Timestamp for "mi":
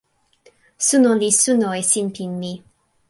2.41-2.53